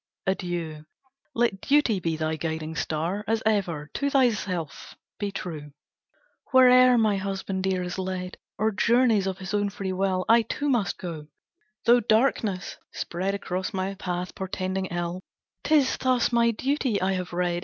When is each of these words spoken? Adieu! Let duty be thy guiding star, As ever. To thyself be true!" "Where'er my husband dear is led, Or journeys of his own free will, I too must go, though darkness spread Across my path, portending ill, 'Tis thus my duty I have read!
Adieu! 0.25 0.83
Let 1.35 1.61
duty 1.61 1.99
be 1.99 2.17
thy 2.17 2.35
guiding 2.35 2.75
star, 2.75 3.23
As 3.27 3.43
ever. 3.45 3.91
To 3.93 4.09
thyself 4.09 4.95
be 5.19 5.31
true!" 5.31 5.73
"Where'er 6.51 6.97
my 6.97 7.17
husband 7.17 7.61
dear 7.65 7.83
is 7.83 7.99
led, 7.99 8.37
Or 8.57 8.71
journeys 8.71 9.27
of 9.27 9.37
his 9.37 9.53
own 9.53 9.69
free 9.69 9.93
will, 9.93 10.25
I 10.27 10.41
too 10.41 10.69
must 10.69 10.97
go, 10.97 11.27
though 11.85 11.99
darkness 11.99 12.77
spread 12.91 13.35
Across 13.35 13.73
my 13.75 13.93
path, 13.93 14.33
portending 14.33 14.87
ill, 14.87 15.21
'Tis 15.63 15.97
thus 15.97 16.31
my 16.31 16.49
duty 16.49 16.99
I 16.99 17.11
have 17.11 17.31
read! 17.31 17.59